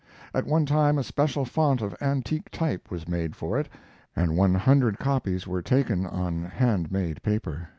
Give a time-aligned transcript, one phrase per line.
[0.33, 3.69] At one time a special font of antique type was made for it
[4.15, 7.69] and one hundred copies were taken on hand made paper.